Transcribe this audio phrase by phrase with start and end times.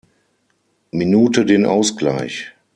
[0.89, 2.53] Minute den Ausgleich.